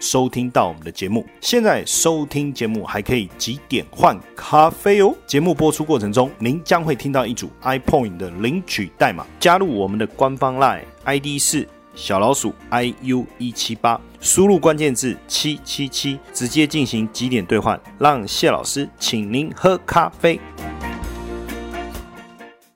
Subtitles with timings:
[0.00, 5.14] 收听到我们的节目，现在收听节目还可以几点换咖啡哦。
[5.26, 20.38] 节目播出过程中，您将会听到一组 iPoint 的领取代码，加入我们的官方 Line ID 是小老鼠 iu 一七八，输入关键字七七七，直接进行几点兑换，让谢老师请您喝咖啡。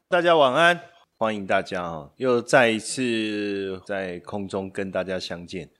[0.09, 0.81] 大家晚安，
[1.17, 5.71] 欢迎大家啊，又再一次在空中跟大家相见。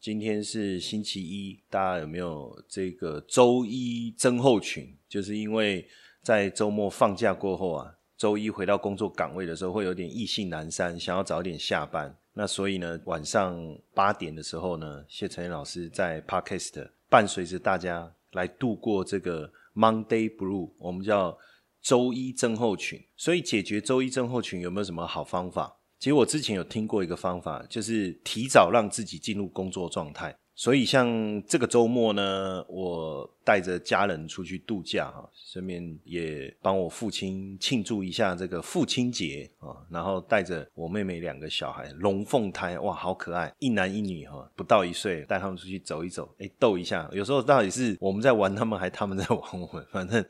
[0.00, 4.96] 今天是星期一，大家有没有这个周一增候群？
[5.08, 5.84] 就是因为
[6.22, 12.16] 在周末放假过后啊，周一回到工作岗位的时候，会有点意兴阑珊，想要早点下班。
[12.32, 13.60] 那所以呢，晚上
[13.92, 21.36] 八点的时候呢，谢晨老师在 Podcast 伴随着大家来度过这个 Monday Blue，我们叫
[21.82, 23.02] 周一增候群。
[23.16, 25.77] 所以解决周一增候群有没有什么好方法？
[25.98, 30.36] 其实我之前有听过一个方法，就是提早让自己进入工作状态。
[30.54, 39.70] 所以像这个周末呢，我带着家人出去度假哈，顺便也帮我父亲庆祝一下这个父亲节啊。
[39.88, 47.08] 然后带着我妹妹两个小孩，龙凤胎哇，好可爱，一男一女哈，不到一岁，带他们出去走一走，哎，逗一下。
[47.12, 50.24] 有时候到底是我们在玩他们，还他们在玩我们，反正。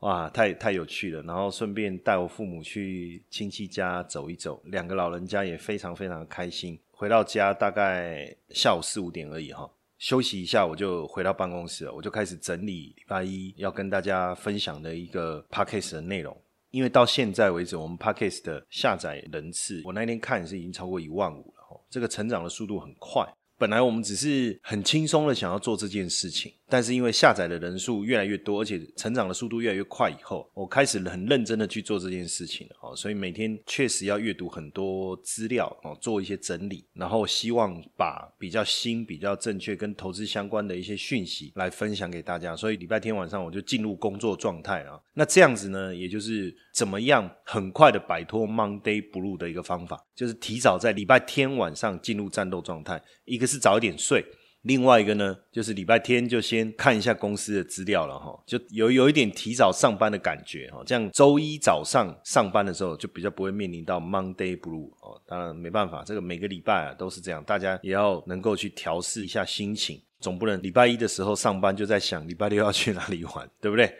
[0.00, 1.22] 哇，太太有趣了！
[1.22, 6.78] 然后顺便带我父母去亲戚家走一走，两个老人家也非常非常开心。
[6.90, 16.36] 回到家大概下午四五点而已哈，休息一下我就回到办公室了，我就开始整理礼拜一要跟大家分享的一个 podcast 的内容。
[16.70, 23.26] 因为到现在为止，我们 podcast 的下载人次，我那天看是已经超过一万五了哈，这个成长的速度很快。
[23.58, 32.94] 本来我们只是很轻松的想要做这件事情，但是因为下载的人数越来越多，而且成长的速度越来越快，以后我开始很认真的去做这件事情哦。
[32.94, 42.54] 所以每天确实要阅读很多资料哦，做一些整理，然后希望把比较新、比较正确跟投资相关的一些讯息来分享给大家。
[42.54, 45.02] 所以礼拜天晚上我就进入工作状态了。
[45.14, 53.46] 那这样子呢，也就是怎么样很快的摆脱 Monday Blue 的一个方法，就是提早在礼拜天晚上进入战斗状态，一个。
[53.46, 54.26] 是早一点睡，
[54.66, 65.20] 另外一个呢，就是礼拜天就先看一下公司的资料了哈，就有有一点提早上班的感觉哈，这样周一早上上班的时候就比较不会面临到 Monday Blue 哦。
[65.26, 73.92] 当然没办法，这个每个礼拜啊都是这样，大家也要能够去调试一下心情，总不能礼拜一的时候上班就在想礼拜六要去哪里玩，对不对？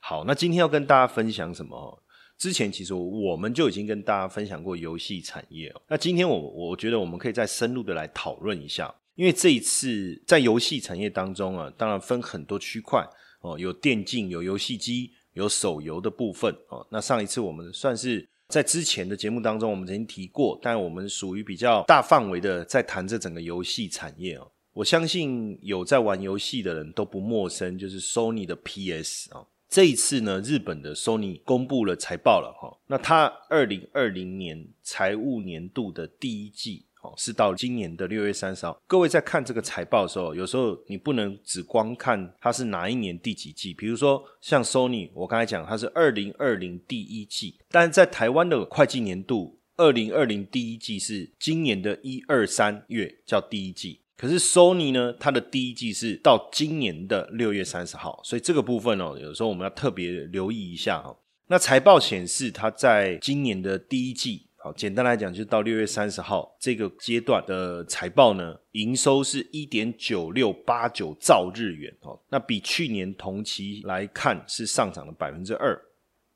[0.00, 2.02] 好，那今天要跟大家分享什么？
[2.36, 5.80] 之前其实我们就已经跟大家分享过游戏产业哦。
[5.86, 13.06] 那今天我我觉得我们可以再深入的来讨论一下，因为这一次在游戏产业当中啊，当然分很多区块
[13.40, 16.86] 哦，有电竞、有游戏机、有手游的部分哦。
[16.90, 24.50] 那上一次我们算是在之前的节目当中我们曾经提过，但我们属于比较大范围的在谈这整个游戏产业哦。
[24.72, 29.46] 我相信有在玩游戏的人都不陌生，就是 Sony 的 PS 啊。
[29.68, 32.76] 这一次呢，日本的 Sony 公布了财报了哈。
[32.88, 38.80] 那它二零二零年财务年度的第一季哦，是到今年的六月三十号。
[38.86, 43.74] 各位在看这个财报的时候，有时候你不能只光看它是哪一年第几季。
[43.74, 54.00] 比如说像 Sony，我刚才讲它是二零二零第一季，但是在台湾的会计年度，二零二零第一季是今年的一二三月叫第一季。
[54.16, 61.14] 可是 Sony 呢，它的第一季是到今年的六月三十号，所以这个部分哦，有时候我们要特别留意一下哈。
[61.48, 75.78] 那财报显示，它在今年的第一季，好，简单来讲，就是到六月三十号这个阶段的财报呢，营收是一点九六八九兆日元哦，那比去年同期来看是上涨了百分之二。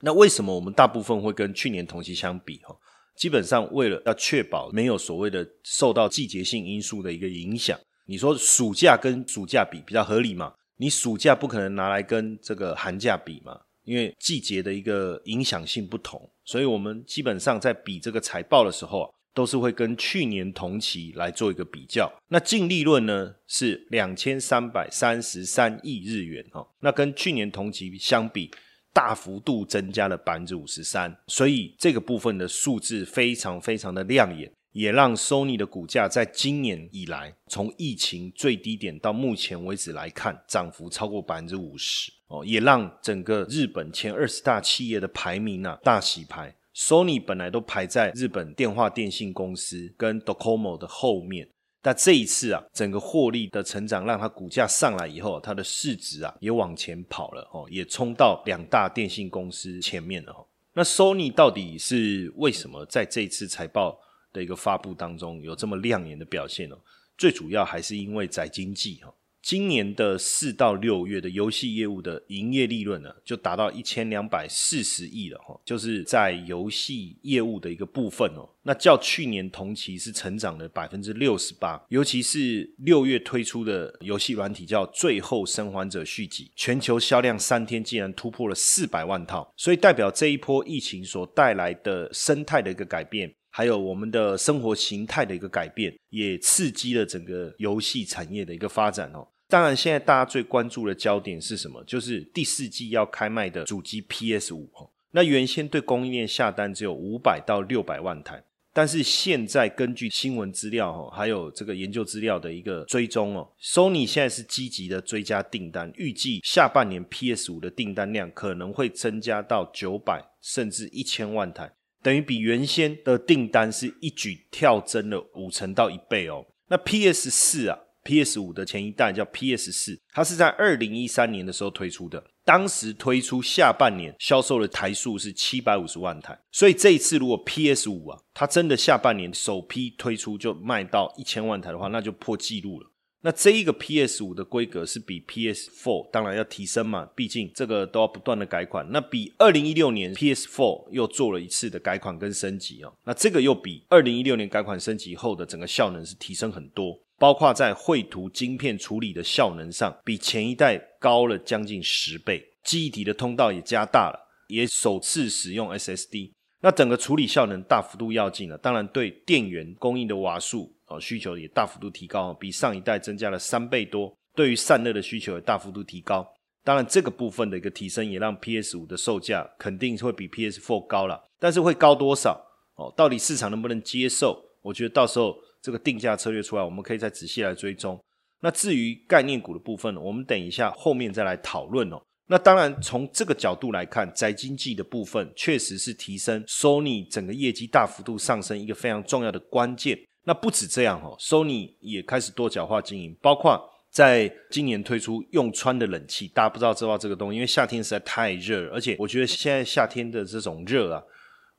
[0.00, 2.76] 那为什么我们大部分会跟去年同期相比哈？
[3.16, 10.52] 基本上，为了要确保没有所谓的受到季节性因素的一个影响，你说暑假跟暑假比比较合理嘛？
[10.76, 13.58] 你暑假不可能拿来跟这个寒假比嘛？
[13.88, 22.12] 因为季节的一个影响性不同，所以我们基本上在比这个财报的时候啊，都是会跟去年同期来做一个比较。
[22.28, 28.50] 那净利润呢是两千三百三十三亿日元哦，那跟去年同期相比。
[28.90, 46.54] 大幅度增加了百分之五十三，所以这个部分的数字非常非常的亮眼，也让 Sony 的股价在今年以来从疫情最低点到目前为止来看，涨幅超过百分之五十哦，也让整个日本前二十大企业的排名啊大洗牌。
[46.74, 51.48] ，Sony 本来都排在日本电话电信公司跟 Docomo 的后面。
[51.82, 60.46] 那这一次啊，整个获利的成长让它股价上来以后，它的市值啊也往前跑了哦，也冲到两大电信公司前面了哦。
[60.74, 63.98] 那 Sony 到底是为什么在这一次财报
[64.32, 66.76] 的一个发布当中有这么亮眼的表现呢？
[67.16, 69.14] 最主要还是因为宅经济哈。
[69.40, 78.46] 今年的四到六月的游戏业务的营业利润呢，就达到一千两百四十亿了哈，就是在游戏业务的一个部分哦。
[78.62, 99.26] 那较去年同期是成长了百分之六十八，尤其是六月推出的游戏软体叫《最后生还者》续集，全球销量三天竟然突破了四百万套，所以代表这一波疫情所带来的生态的一个改变，还有我们的生活形态的一个改变，也刺激了整个游戏产业的一个发展哦。
[99.48, 101.82] 当然，现在大家最关注的焦点是什么？
[101.82, 104.88] 就是第四季要开卖的主机 PS 五哦。
[105.10, 108.40] 那原先对供应链下单只有五百到六百万台，
[108.72, 121.72] 但是现在根据新闻资料哦，还有这个研究资料的一个追踪哦，Sony 现在是积极的追加订单，预计下半年 PS 五的订单量可能会增加到九百甚至一千万台，
[122.02, 126.46] 等于比原先的订单是一举跳增了五成到一倍哦。
[126.68, 128.40] 那 PS 四啊？P.S.
[128.40, 129.70] 五的前一代叫 P.S.
[129.70, 132.24] 四，它是在二零一三年的时候推出的。
[132.42, 137.90] 当时推出下半年销售的台数是七百五十万台，所以这一次如果 P.S.
[137.90, 142.90] 五啊，它真的下半年首批推出就卖到一千万台的话，那就破纪录了。
[143.20, 144.22] 那这一个 P.S.
[144.22, 145.70] 五的规格是比 P.S.
[145.70, 148.86] four 当然要提升嘛，毕竟这个都要不断的改款。
[148.90, 150.46] 那比二零一六年 P.S.
[150.46, 156.98] four 又做了一次的改款跟升级哦，那这个又比二零一六年改款升级后的整个效能是提升很多。
[157.18, 166.30] 包括在绘图晶片处理的效能上，比前一代高了将近十倍，记忆体的通道也加大了，也首次使用 SSD，
[166.60, 168.56] 那整个处理效能大幅度要进了。
[168.56, 174.12] 当然，对电源供应的瓦数哦需求也大幅度提高，比上一代增加了三倍多。
[174.34, 176.26] 对于散热的需求也大幅度提高。
[176.64, 182.38] 当然，这个部分的一个提升也让 PS 五的售价肯定会比 PS Four 高了，但是会高多少
[182.76, 182.92] 哦？
[182.96, 184.38] 到底市场能不能接受？
[184.62, 185.36] 我觉得到时候。
[185.60, 188.00] 这个定价策略出来，我们可以再仔细来追踪。
[188.40, 192.00] 那至于概念股的部分，我们等一下后面再来讨论哦。
[192.28, 199.98] 那当然，从这个角度来看，宅经济的部分确实是提升 Sony 整个业绩大幅度上升一个非常重要的关键。
[200.24, 203.58] 那不止这样哦，Sony 也开始多角化经营，包括
[203.90, 206.28] 在今年推出用穿的冷气。
[206.28, 211.02] 大家不知道知道这个东西，因为夏天实在太热，而且我觉得现在夏天的这种热啊。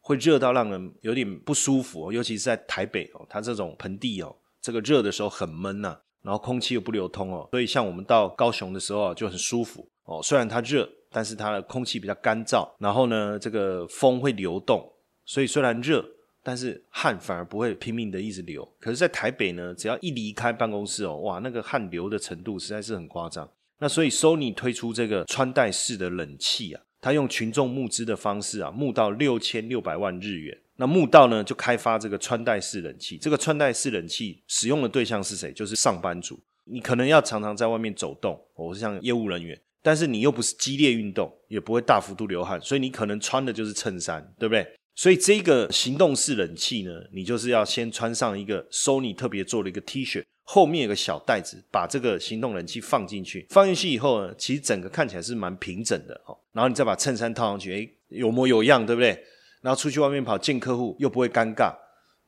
[0.01, 14.91] 会热到让人有点不舒服，尤其是在台北哦，它这种盆地哦，这个热的时候很闷呐，然后空气又不流通哦，所以像我们到高雄的时候就很舒服哦，虽然它热，但是它的空气比较干燥，然后呢，这个风会流动，
[15.25, 16.03] 所以虽然热，
[16.49, 18.67] 但是汗反而不会拼命的一直流。
[18.79, 23.47] 可是，在台北呢，只要一离开办公室哦，哇，那个汗流的程度实在是很夸张。
[23.77, 26.81] 那所以，Sony 推出这个穿戴式的冷气啊。
[26.99, 30.57] 他用群众募资的方式啊，募到六千六百万日元。
[30.77, 33.19] 那募到呢，就开发这个穿戴式冷气。
[33.19, 35.53] 这个穿戴式冷气使用的对象是谁？
[35.53, 36.39] 就是上班族。
[36.65, 44.67] 你可能要常常在外面走动，我是像业务人员，但是你又不是激烈运动，也不会大幅度流汗，所以你可能穿的就是衬衫，对不对？
[44.99, 50.21] 所以这个行动式冷气呢，你就是要先穿上一个 Sony 特别做的一个 T 恤。
[50.43, 53.47] 后面有个小袋子，把这个行动冷气放进去。
[53.49, 56.37] 放进去以后呢，其实整个看起来是蛮平整的哦。
[56.51, 59.17] 然后你再把衬衫套上去，诶，有模有样，对不对？
[59.61, 61.73] 然后出去外面跑见客户又不会尴尬。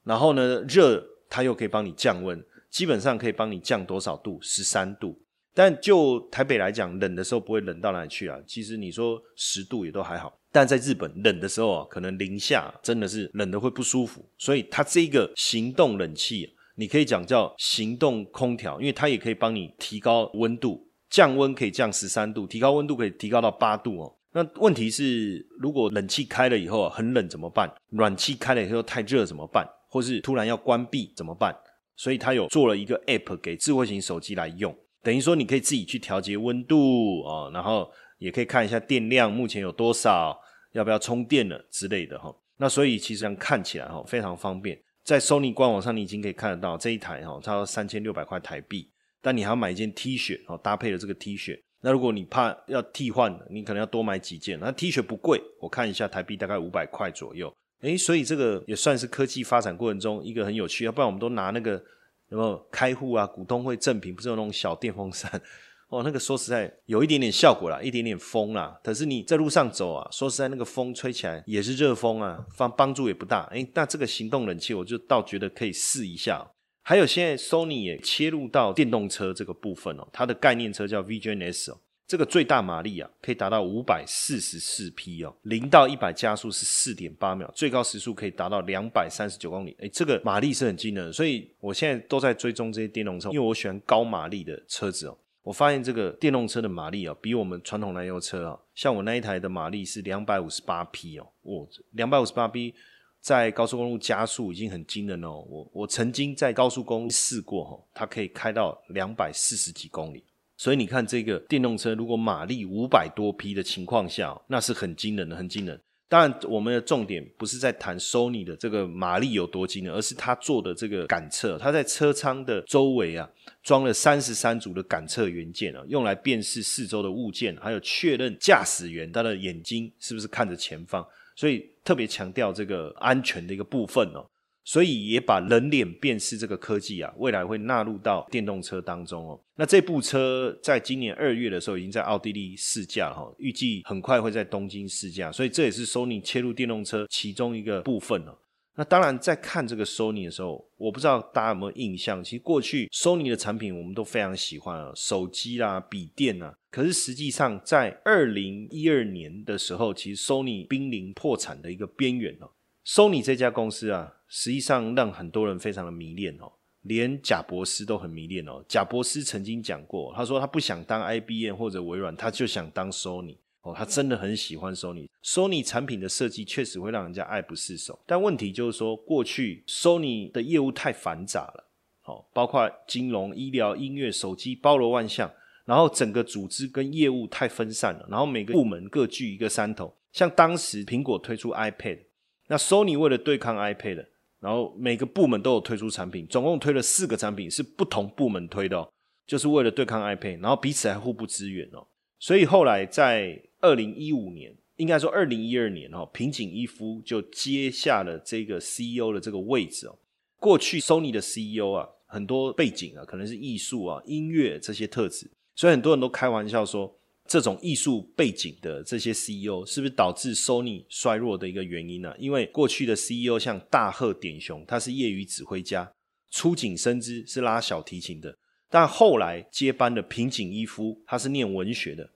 [0.06, 4.40] 然后呢，热它又可以帮你降温，基本上可以帮你降多少度？
[4.42, 5.22] 十三度。
[5.54, 8.40] 但就台北来讲，冷的时候不会冷到哪里去啊。
[8.48, 10.40] 其实你说十度也都还好。
[10.52, 14.26] 但在日本冷的时候啊，可能零下真的是冷的会不舒服。
[14.38, 16.54] 所以它这个行动冷气。
[16.76, 24.16] 你可以讲叫行动空调，因为它也可以帮你提高温度，降温可以降十三度，提高温度可以提高到八度哦。
[24.32, 27.72] 那问题是，如果冷气开了以后很冷怎么办？
[27.90, 29.68] 暖气开了以后太热怎么办？
[29.90, 31.54] 或是突然要关闭怎么办？
[31.98, 37.92] 所以它有做了一个 App 给智慧型手机来用，等于说你可以自己去调节温度哦，然后
[38.22, 40.40] 也可以看一下电量目前有多少，
[40.74, 42.32] 要不要充电了之类的哈。
[42.58, 44.80] 那所以其实这样看起来哈非常方便。
[45.04, 48.88] 在 Sony 官网上，你已经可以看得到这一台哈，差不多三千六百块台币。
[49.20, 51.60] 但你还要买一件 T 恤哦，搭配了这个 T 恤。
[51.82, 54.60] 那如果你怕要替换，你可能要多买几件。
[54.60, 57.52] 那 T 恤不贵，我看一下台币大概五百块左右。
[57.82, 60.86] 诶，所以这个也算是科技发展过程中一个很有趣。
[60.86, 61.84] 要不然我们都拿那个
[62.30, 65.42] 什么开户啊、股东会赠品，不是有那种小电风扇？
[65.92, 68.80] 哦，那个说实在有一点点效果啦，一点点风啦。
[68.82, 73.42] 可是你在路上走啊，说实在那个风吹起来也是热风啊，帮帮助也不大。
[73.52, 76.50] 哎，那这个行动冷气我就倒觉得可以试一下。
[76.82, 89.76] 还有现在 Sony 也切入到电动车这个部分哦，它的概念车叫 Vision S 哦，这个最大马力啊可以达到五百四十四匹哦，零到一百加速是四点八秒，最高时速可以达到两百三十九公里。
[89.80, 95.18] 哎，这个马力是很惊人，所以我现在都在追踪这些电动车，因为我喜欢高马力的车子哦。
[95.44, 102.74] 我发现这个电动车的马力啊，比我们传统燃油车啊，像我那一台的马力是两百五十八匹哦，我，两百五十八匹
[103.20, 105.44] 在高速公路加速已经很惊人哦。
[105.50, 110.24] 我我曾经在高速公路试过哈，它可以开到两百四十几公里，
[110.58, 115.82] 所以你看这个电动车如果马力五百多匹的情况下，那是很惊人的，很惊人。
[116.08, 121.58] 当然，我们的重点不是在谈 Sony 的这个马力有多惊人，而是它做的这个感测。
[121.58, 123.30] 它在车舱的周围啊，
[123.64, 131.06] 装了三十三组的感测元件啊，用来辨识四周的物件，还有确认驾驶员他的眼睛是不是看着前方。
[131.36, 134.26] 所以特别强调这个安全的一个部分哦。
[134.64, 139.40] 所以也把人脸辨识这个科技啊，未来会纳入到电动车当中哦。
[139.56, 145.32] 那这部车在今年二月的时候已经在奥地利试驾哈，预计很快会在东京试驾。
[145.32, 148.38] 所以这也是 Sony 切入电动车其中一个部分哦。
[148.76, 156.54] 那当然，在看这个 Sony 的时候，我不知道大家有没有印象，其实过去 Sony 的产品我们都非常喜欢啊，手机啦、笔电啊。
[156.70, 162.50] 可是实际上在二零一二年的时候，其实 Sony 濒临破产的一个边缘哦。
[162.86, 164.14] Sony 这家公司啊。
[164.34, 166.50] 实际上让很多人非常的迷恋哦，
[166.84, 168.64] 连贾博斯都很迷恋哦。
[168.66, 173.74] 贾博斯曾经讲过，他说他不想当 IBM 或者微软，他就想当 Sony 哦。
[173.76, 175.08] 他真的很喜欢 Sony。
[175.24, 181.70] Sony 产品的设计确实会让人家爱不释手，但问题就是说，过去 Sony 的业务太繁杂了，
[182.06, 185.32] 哦，包括金融、医疗、音乐、手机，包罗万象，
[185.66, 189.94] 然后整个组织跟业务太分散了，然后每个部门各据一个山头。
[190.12, 192.00] 像当时苹果推出 iPad，
[192.48, 194.06] 那 Sony 为了对抗 iPad。
[194.42, 198.92] 然后每个部门都有推出产品，总共推了四个产品，是不同部门推的哦，
[199.28, 201.86] 就是为了对抗 iPad，然后彼此还互不支援哦。
[202.18, 209.98] 所以后来在二零一五年，应该说二零一二年哦，平井一夫就接下了这个 CEO 的这个位置哦。
[210.40, 216.98] 过去 Sony 的 CEO 啊，很多背景啊，可能是艺术啊、音乐这些特质，所以很多人都开玩笑说。
[217.28, 222.14] 这种艺术背景的这些 CEO 是不是导致 Sony 衰弱的一个原因呢？
[222.18, 225.86] 因为过去的 CEO 像大贺典雄，他是业余指挥家；
[226.30, 228.38] 出井伸之是拉小提琴的，
[228.70, 232.10] 但后来接班的平井一夫，他是念文学的。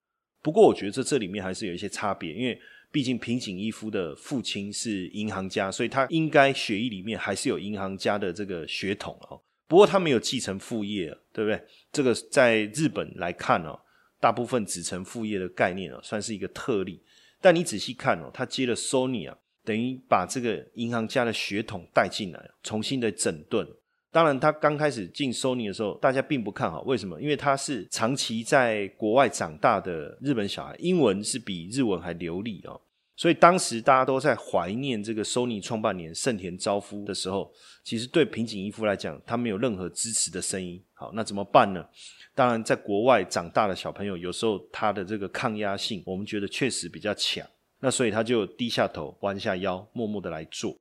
[0.46, 2.56] 不过我觉得这这里面还是有一些差别，因为
[2.92, 9.42] 毕竟平井一夫的父亲是银行家，所以他应该血液里面还是有银行家的这个血统哦。
[9.68, 11.60] 不过他没有继承父业，对不对？
[11.92, 13.80] 这个在日本来看哦。
[14.18, 17.02] 大部分子承父业的概念哦，算是一个特例。
[17.42, 23.68] 但你仔细看哦，他接了 Sony 啊，等于把这个银行家的血统带进来，重新的整顿。
[24.16, 26.84] 当然，他刚开始进 Sony 的时候，大家并不看好。
[26.84, 27.22] 为什么？
[27.22, 32.80] 因为他是长期在国外长大的日本小孩，英文是比日文还流利哦。
[33.18, 37.52] 所以当时大家都在怀念这个 Sony 创办年盛田昭夫的时候，
[37.84, 40.82] 其实对平井一夫来讲，他没有任何支持的声音。
[40.94, 41.86] 好，那怎么办呢？
[42.34, 47.46] 当然，在国外长大的小朋友，有时候他的这个抗压性，我们觉得确实比较强。
[47.82, 50.74] 那所以他就低下头，弯下腰，默默的来做。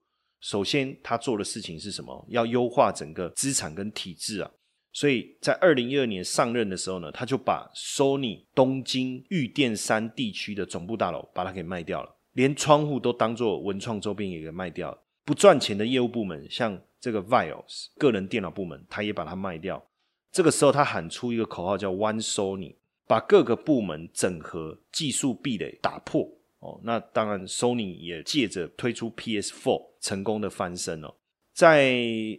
[0.44, 2.22] 首先，他做的事情是什么？
[2.28, 4.50] 要优化整个资产跟体制啊。
[4.92, 14.98] 所以在二零一二年上任的时候呢，他就把 Sony 东京玉电山地区的总部大楼把它给卖掉了，连窗户都当做文创周边也给卖掉了。
[15.24, 19.82] 不赚钱的业务部门，像这个 Vios 个人电脑部门，他也把它卖掉。
[20.30, 26.28] 这个时候，他喊出一个口号，叫 “One Sony”，把各个部门整合，技术壁垒打破。
[26.64, 31.14] 哦，那当然，Sony 也借着推出 PS4 成功的翻身哦。
[31.52, 31.94] 在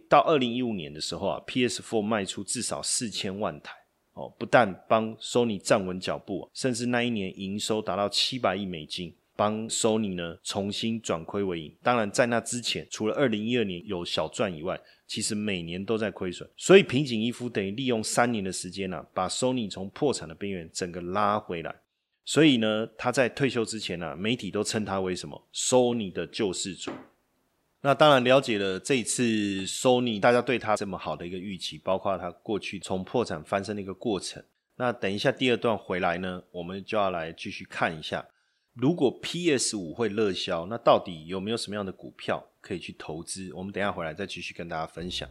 [0.08, 3.72] 到二零一五年的时候啊，PS4 卖出至少四千万台
[4.14, 11.76] 哦，不但帮 Sony 站稳脚步，甚至那一年营收达到七百亿美金，帮 Sony 呢重新转亏为盈。
[11.80, 21.72] 当然，在那之前，除了二零一二年有小赚以外，其实每年都在亏损，所以平井一夫等于利用三年的时间呢，把 Sony 从破产的边缘整个拉回来。
[22.26, 26.90] 所以呢，他在退休之前呢，媒体都称他为什么 Sony 的救世主。
[27.82, 29.22] 那当然了解了这次
[29.64, 34.42] Sony 大家对他这么好的一个预期，包括他过去从破产翻身的一个过程。
[34.74, 38.26] 那等一下第二段回来呢，我们就要来继续看一下。
[38.74, 43.52] 如果 PS 五会热销，那到底有没有什么样的股票可以去投资？
[43.54, 45.30] 我们等下回来再继续跟大家分享。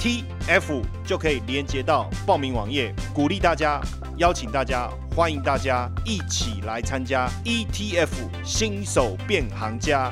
[0.00, 3.82] T F 就可以连接到报名网页，鼓励大家，
[4.16, 10.10] 邀请大家，欢迎大家一起来参加 E T F 新手变行家。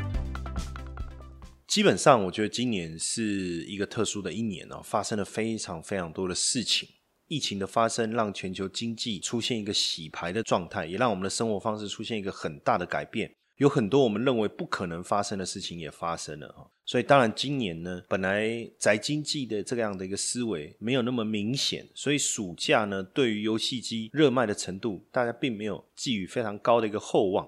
[1.67, 6.87] 基本上，我觉得今年是一个特殊的一年哦，发生了非常非常多的事情。
[7.29, 13.31] 疫情的发生让全球经济出现一个洗牌的状态，也让我们的生活方式出现一个很大的改变。
[13.57, 27.47] 有很多我们认为不可能发生的事情也发生了哈，所以当然今年呢，本来宅经济的这样的一个思维没有那么明显，所以暑假呢，对于游戏机热卖的程度，大家并没有寄予非常高的一个厚望。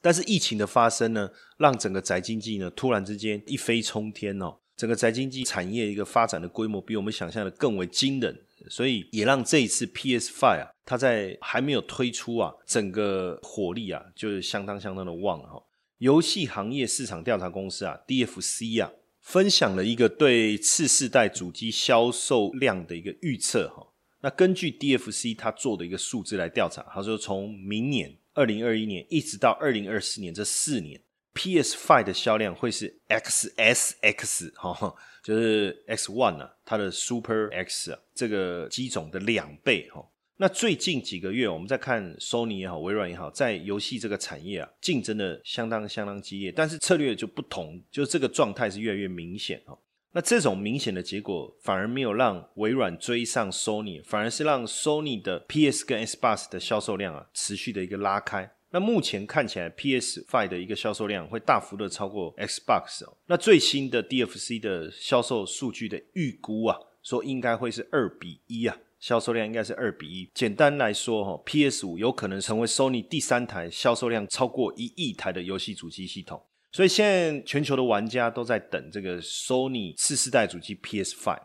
[0.00, 8.34] 但是疫情的发生呢，让整个宅经济呢突然之间一飞冲天哦，整个宅经济产业一个发展的规模比我们想象的更为惊人。
[8.70, 15.62] 所以也让这一次 PS Five 啊，它在还没有推出啊，整个火力啊，就是相当相当的旺哈。
[16.02, 18.90] 游戏行业市场调查公司啊，DFC 啊，
[19.20, 23.86] 分享了一个对次世代主机销售量的一个预测哈。
[24.20, 31.00] 那根据 DFC 它做的一个数字来调查，他说从明年二零二一年一直到二零二四年这四年
[31.34, 34.96] ，PS Five 的销量会是 XSX 哈。
[35.22, 40.04] 就是 X One 啊，它的 Super X 啊，这个机种的两倍哈。
[40.36, 49.78] 那最近几个月，我们在看 Sony 也好，微软也好，在游戏这个产业啊，竞争的相当相当激烈，但是策略就不同，就是这个状态是越来越明显哦。
[50.14, 58.52] 那这种明显的结果，反而没有让微软追上 Sony，反而是让 Sony 的 PS 跟 Xbox 的销售量啊，持续的一个拉开。
[58.72, 63.04] 那目前看起来，PS Five 的一个销售量会大幅的超过 Xbox。
[63.26, 70.30] 那最新的 DFC 的销售数据的预估啊，说应该会是二比一啊，销售量应该是二比一。
[70.32, 76.40] 简单来说哈，PS 五有可能成为 Sony 第三台销售量超过一亿台的游戏主机系统。
[76.70, 81.42] 所以现在全球的玩家都在等这个 Sony 次世代主机 PS Five。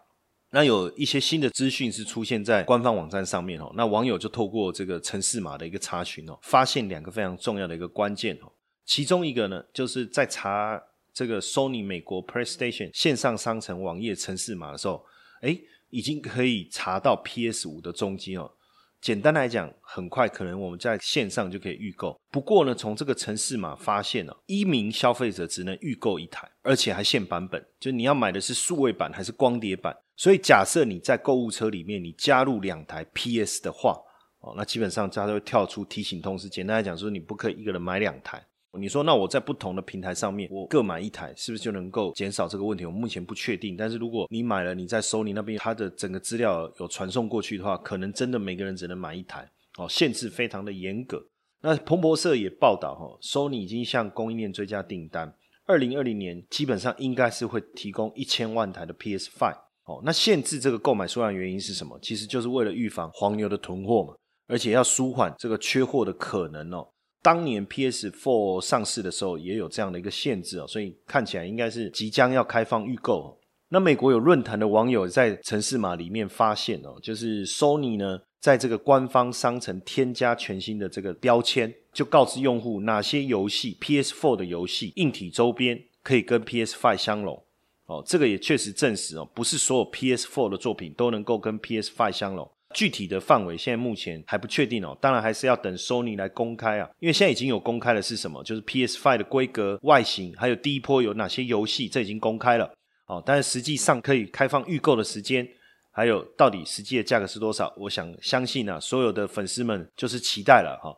[0.51, 8.53] 那有一些新的资讯是出现在官方网站上面哦，那网友就透过这个城市码的一个查询哦，发现两个非常重要的一个关键哦，
[8.85, 10.79] 其中一个呢，就是在查
[11.11, 15.03] 这个 Sony 美国 PlayStation 线上商城网页城市码的时候，
[15.41, 15.57] 哎，
[15.89, 18.51] 已经可以查到 PS 五的踪迹哦。
[18.99, 22.19] 简单来讲，很快可能我们在线上就可以预购。
[22.31, 29.95] 不过呢，从这个城市码发现了，一名消费者只能预购一台，而且还限版本，就你要买的是数位版还是光碟版。
[30.15, 33.95] 所以假设你在购物车里面你加入两台 PS 的话，
[34.39, 36.49] 哦，那基本上它都会跳出提醒通知。
[36.49, 38.43] 简单来讲，说你不可以一个人买两台。
[38.73, 42.85] 你说那我在不同的平台上面我各买一台，是不是就能够减少这个问题？
[42.85, 43.75] 我目前不确定。
[43.77, 49.49] 但是如果你买了，你在收你那边，它的整个资料有传送过去的话，可能真的每个人只能买一台。
[49.77, 51.23] 哦，限制非常的严格。
[51.61, 55.33] 那彭博社也报道，哈，收你已经向供应链追加订单，
[55.65, 59.57] 二零二零年基本上应该是会提供一千万台的 PS Five。
[59.85, 61.97] 哦，那限制这个购买数量原因是什么？
[62.01, 64.13] 其实就是为了预防黄牛的囤货嘛，
[64.47, 66.87] 而且要舒缓这个缺货的可能哦。
[67.27, 73.37] 当年 PS Four 上市的时候也有这样的一个限制哦，所以看起来应该是即将要开放预购。
[73.67, 87.43] 那美国有论坛的网友在城市码里面发现哦，就是 Sony 呢在这个官方商城添加全新的这个标签，就告知用户哪些游戏 PS Four 的游戏硬体周边可以跟 PS Five 相容。
[87.87, 92.49] 哦，这个也确实证实哦，不是所有 PS4 的作品都能够跟 PS5 相容。
[92.73, 96.89] 具体的范围现在目前还不确定哦，当然还是要等 Sony 来公开啊。
[96.99, 102.71] 因为现在已经有公开的是什么，就是 PS5 的规格、外形，还有第一波有哪些游戏，这已经公开了
[103.07, 103.23] 哦。
[103.25, 105.47] 但是实际上可以开放预购的时间，
[105.91, 110.93] 还有到底实际的价格是多少，我想相信啊，所有的粉丝们就是期待了哈。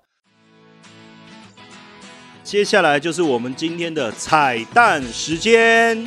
[2.44, 6.04] 接下来就是我们今天的彩蛋时间。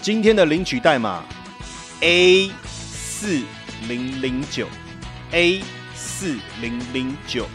[0.00, 1.24] 今天的领取代码
[2.00, 3.42] A 四
[3.88, 4.66] 零零九
[5.32, 5.60] A
[5.94, 7.46] 四零零九，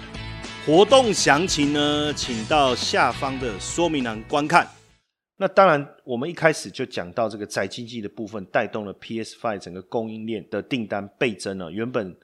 [0.65, 4.67] 活动详情呢，请到下方的说明栏观看。
[5.37, 12.15] 那当然，我们一开始就讲到这个宅经济的部分，带动了 PS Five 整个供应链的订单倍增了，原本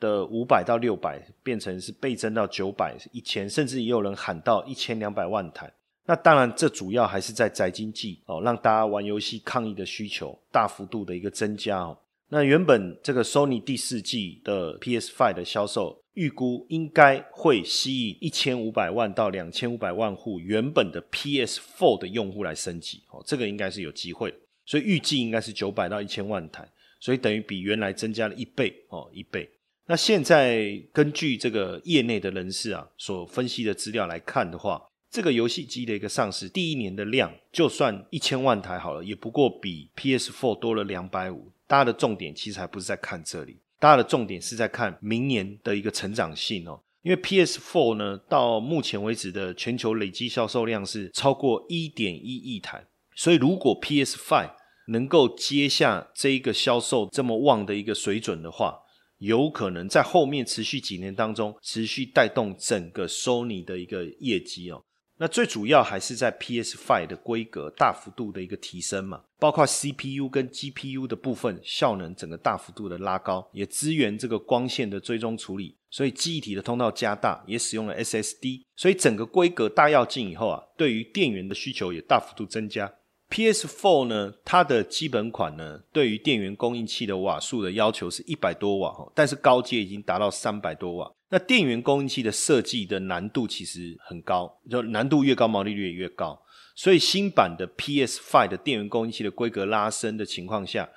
[0.00, 5.70] 的五百到六百变成是倍增到九百、一千，甚至也有人喊到一千两百万台。
[6.06, 11.98] 那当然，这主要还是在宅经济哦，让大家玩游戏抗议的需求大幅度的一个增加哦。
[12.32, 24.32] 那原本这个 Sony 第四季的 PS Five 的销售预估应该会吸引一千五百万到两千五百万户原本的 PS Four 的用户来升级哦，这个应该是有机会，
[24.64, 26.66] 所以预计应该是九百到一千万台，
[27.00, 29.46] 所以等于比原来增加了一倍哦，一倍。
[29.86, 41.52] 那现在根据这个业内的人士啊所分析的资料来看的话，这个游戏机的一个上市第一年的量，就算一千万台好了，也不过比 PS Four 多了两百五。
[41.72, 46.78] 大家的重点其实还不是在看这里，大家的重点是在看明年的一个成长性哦。
[47.00, 52.84] 因为 PS Four 呢，到目前为止的全球累计销售量是超过一点一亿台，
[53.16, 54.50] 所以如果 PS Five
[54.88, 58.78] 能够接下这一个销售这么旺的一个水准的话，
[59.16, 64.84] 有可能在后面持续几年当中，持续带动整个 Sony 的一个业绩哦。
[65.18, 82.92] 那最主要还是在 PS Five 的规格大幅度的一个提升嘛，包括 CPU 跟 GPU 的部分效能整个大幅度的拉高，也支援这个光线的追踪处理，所以记忆体的通道加大，也使用了 SSD，所以整个规格大跃进以后啊，对于电源的需求也大幅度增加。
[83.32, 91.10] PS Four 呢，它的基本款呢，对于电源供应器的瓦数的要求是一百多瓦哈，但是高阶已经达到三百多瓦。
[91.30, 96.38] 那电源供应器的设计的难度其实很高，就难度越高，毛利率也越高。
[96.74, 100.90] 所以新版的 PS Five 的电源供应器的规格拉升的情况下，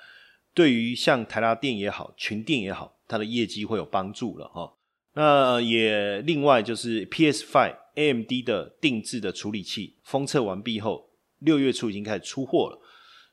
[0.52, 4.74] 对于像台达电也好，群电也好，它的业绩会有帮助了哈。
[5.14, 11.08] 那也另外就是 PS Five AMD 的定制的处理器封测完毕后，
[11.40, 12.78] 六月初已经开始出货了，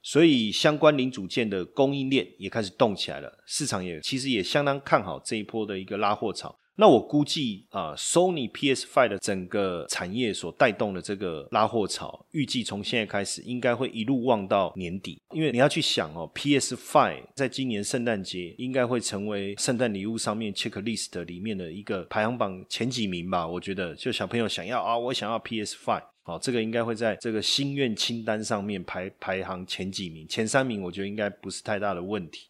[0.02, 6.60] 所以相关零组件的供应链也开始动起来了，市场也其实也相当看好这一波的一个拉货潮。
[6.76, 15.22] 那我估计啊，Sony PS Five 的整个产业所带动的这个拉货潮，预计从现在开始应该会一路旺到年底。
[15.32, 23.48] 因为你要去想哦，PS Five 在今年圣诞节应该会成为圣诞礼物上面 checklist 里面的一个排行榜前几名吧？
[23.48, 32.48] 我觉得，就小朋友想要啊，我想要 PS Five，好，这个应该会在这个心愿清单上面排排行前几名，前三名我觉得应该不是太大的问题。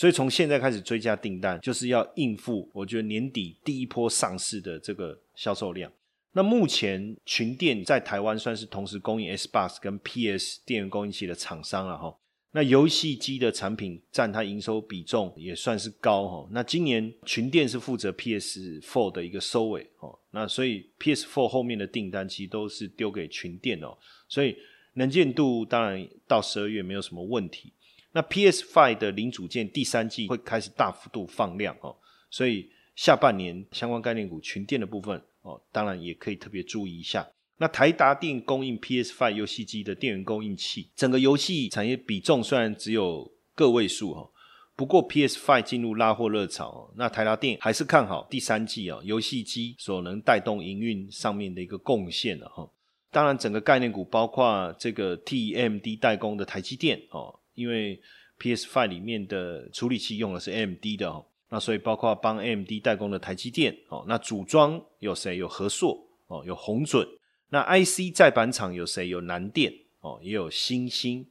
[0.00, 5.92] 所以从现在开始追加订单，就是要应付我觉得年底第一波上市的这个销售量。
[6.32, 12.16] 那目前群电在台湾算是同时供应 S bus 跟 PS 电源供应器的厂商了哈。
[12.52, 16.48] 那游戏机的产品占它营收比重也算是高哈。
[16.50, 20.18] 那今年群电是负责 PS Four 的一个收尾哦。
[20.30, 23.98] 那所以 PS Four 后面的订单其实都是丢给群电哦。
[24.26, 24.56] 所以
[24.94, 27.74] 能见度当然到十二月没有什么问题。
[28.12, 31.96] 那 PS Five 的零组件第三季会开始大幅度放量哦，
[32.30, 37.28] 所以下半年相关概念股群电的部分哦，当然也可以特别注意一下。
[37.58, 44.30] 那台达电供应 PS Five 游戏机的电源供应器，整个游戏产业比重虽然只有个位数哈，
[44.74, 52.68] 不过 PS Five 进入拉货热潮，那台达电还是看好第三季哦，游戏机所能带动营运上面的一个贡献了哈。
[53.12, 57.39] 当然，整个概念股包括这个 TMD 代工的台积电哦。
[57.60, 58.00] 因为
[58.38, 65.36] PS Five 里面的处理器用的是 AMD 的哦，那所以包括帮 AMD 代工的台积电哦，那组装有谁？
[65.36, 67.06] 有和硕哦，有宏准。
[67.50, 69.08] 那 IC 再板厂有谁？
[69.08, 71.26] 有南电哦，也有新兴。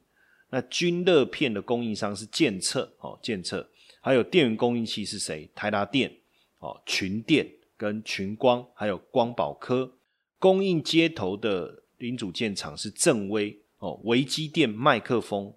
[0.50, 3.68] 那均热片的供应商是建策哦，建策。
[4.00, 5.50] 还有电源供应器是谁？
[5.54, 6.12] 台达电
[6.58, 9.92] 哦，群电跟群光，还有光宝科。
[10.38, 15.54] 供应接头的零组件厂是正威哦，维基电麦克风。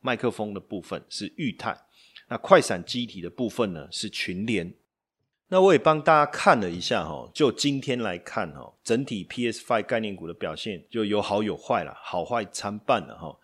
[0.00, 1.76] 麦克风的部分是裕泰，
[2.28, 4.72] 那快闪机体的部分呢是群联。
[5.48, 13.36] 那我也帮大家看了一下哈，就今天来看哈，整体 PS Five 概念股的表现就有好有坏了，好坏参半了哈。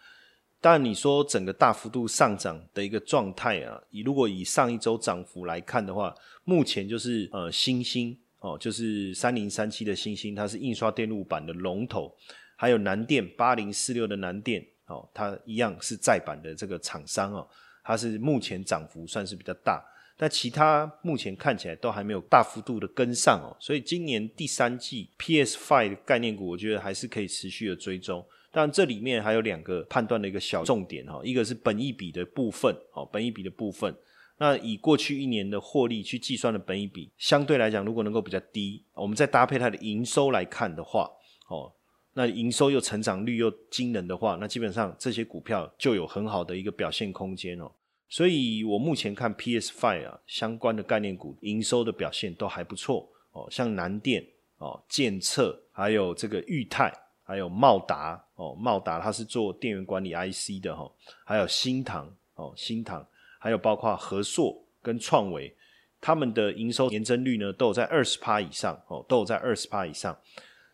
[0.61, 6.14] 但你说整个大幅度上涨的一个状态啊，以如果以上一周涨幅来看的话，
[6.45, 12.16] 目前就是呃新兴哦，就是三零三七的新兴，它是印刷电路板的龙头，
[12.55, 14.64] 还有南电八零四六的南电。
[14.87, 17.46] 哦，它一样是再版的这个厂商哦，
[17.85, 19.85] 它是目前涨幅算是比较大，
[20.16, 28.25] 但其他目前看起来都还没有大幅度的跟上哦，所以今年第三季 PS Five 概念股，我觉得还是可以持续的追踪。
[28.53, 33.94] 但这里面还有两个判断的一个小重点哈，一个是本益比的部分哦，本益比的部分，
[34.38, 41.11] 那以过去一年的获利去计算的本益比，相对来讲如果能够比较低，我们再搭配它的营收来看的话，
[41.49, 41.72] 哦。
[42.18, 47.70] 那营收又成长率又惊人的话，那基本上这些股票就有很好的一个表现空间哦。
[48.09, 54.26] 所以我目前看 PS Five 啊相关的概念股营收的表现都还不错哦，像南电
[54.57, 56.90] 哦、建策，还有这个裕泰，
[57.22, 60.90] 还有茂达哦，茂达它是做电源管理 IC 的哈，
[61.22, 63.07] 还有新唐哦，新唐，
[63.38, 65.55] 还有包括和硕跟创维，
[66.00, 70.16] 他们的营收年增率呢都有在二十趴以上哦，都有在二十趴以上。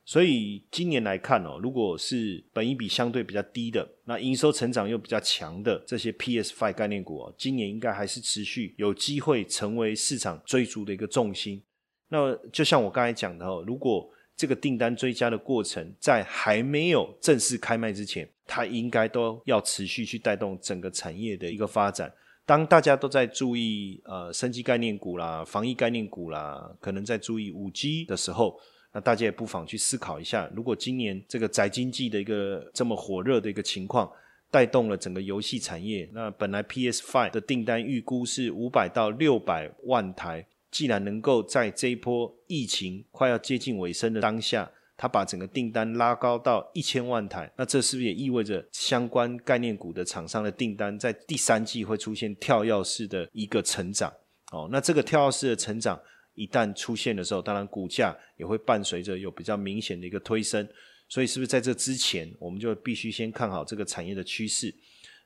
[0.04, 11.62] 所以今年来看哦，如果是本益比相对比较低的，那营收成长又比较强的这些 PS Five 概念股哦，今年应该还是持续有机会成为市场追逐的一个重心。
[12.08, 22.12] 那就像我刚才讲的哦，如果这个订单追加的过程在还没有正式开卖之前，它应该都要持续去带动整个产业的一个发展。
[22.44, 28.58] 当大家都在注意呃生机概念股啦、防疫概念股啦，可能在注意五 G 的时候。
[28.94, 34.10] 那大家也不妨去思考一下，如果今年这个宅经济的一个这么火热的一个情况，
[34.50, 54.12] 带动了整个游戏产业，那本来 PS Five 的订单预估是五百到六百万台，既然能够在这一波疫情快要接近尾声的当下，它把整个订单拉高到一千万台，那这是不是也意味着相关概念股的厂商的订单在第三季会出现跳跃式的一个成长？
[54.52, 55.98] 哦，那这个跳跃式的成长。
[56.34, 60.66] 一旦出现的时候，当然股价也会伴随着有比较明显的一个推升，
[61.08, 64.74] 所以是不是在这之前，我们就必须先看好这个产业的趋势，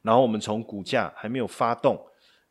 [0.02, 1.96] 然后我们从股价还没有发动，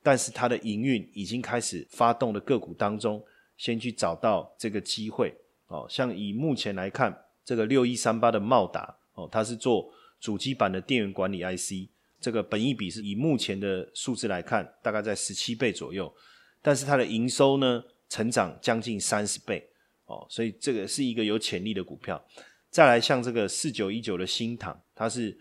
[0.02, 3.22] 但是它的营运已经开始发动的个股当中，
[3.58, 5.34] 先去找到这个机会。
[5.68, 11.90] 哦，像以目前来看，这个六一三八的茂达，哦，它是做主机板的电源管理 IC，
[12.22, 16.14] 这个本益比是以目前的数字来看，大概在十七倍左右，
[16.62, 17.84] 但是它的营收呢？
[18.10, 19.68] 成长将近三十倍
[20.06, 22.24] 哦，所以这个是一个有潜力的股票。
[22.70, 25.38] 再来像这个四九一九的新塘，它是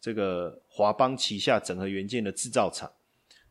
[0.00, 2.90] 这个华邦旗下整合元件的制造厂，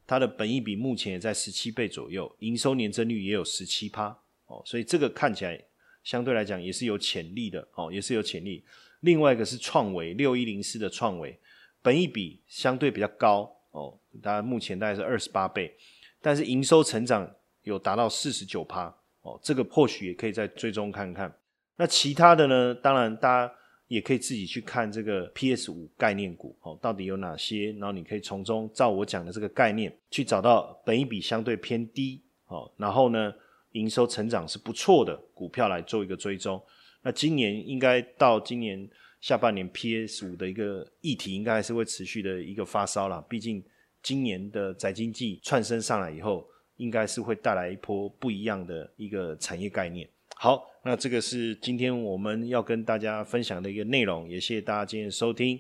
[0.06, 5.62] 它的本益比目前也在十七倍左右，营收年增率也有十七趴哦，所以这个看起来
[6.04, 8.63] 相对来讲也是有潜力的哦，也是有潜力。
[9.02, 11.38] 另外一个是创维六一零四的创维，
[11.82, 15.76] 本益比相对比较高哦，当然目前大概是二十八倍，
[16.22, 17.30] 但是营收成长。
[17.67, 18.86] 有达到四十九趴
[19.21, 21.32] 哦，这个或许也可以再追踪看看。
[21.75, 22.73] 那其他的呢？
[22.73, 23.53] 当然，大家
[23.88, 27.73] 也可以自己去看这个 PS 五概念股哦，到底有哪些？
[27.73, 33.34] 然后你可以从中照我讲的这个概念去找到本一比相对偏低哦，然后呢，
[33.73, 36.60] 营收成长是不错的股票来做一个追踪。
[37.03, 43.21] 那今年应该到今年下半年 PS 五的一个议题，应该还是会持续的一个发烧了。
[43.30, 43.63] 毕竟
[44.01, 46.47] 今年的宅经济窜升上来以后。
[46.78, 50.08] 应该是会带来一波不一样的一个产业概念。
[50.36, 55.60] 好，那这个是今天我们要跟大家分享的一个内容，也谢谢大家今天收听。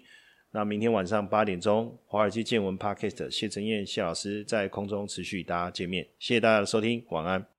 [0.51, 6.07] 那明天晚上八点钟，华尔街见闻 Podcast，谢承彦谢老师在空中持续与大家见面。
[6.19, 7.56] 谢谢大家的收听，晚安。